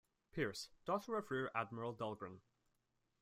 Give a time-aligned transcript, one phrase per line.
[0.31, 2.41] Pierce, daughter of Rear Admiral Dahlgren.